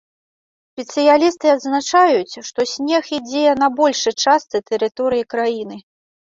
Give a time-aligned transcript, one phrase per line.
[0.77, 5.77] Спецыялісты адзначаюць, што снег ідзе на большай частцы тэрыторыі краіны.